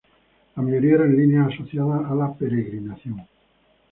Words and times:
La 0.55 0.63
mayoría 0.63 0.95
eran 0.95 1.15
líneas 1.15 1.53
asociadas 1.53 2.09
a 2.09 2.15
la 2.15 2.33
peregrinación. 2.33 3.23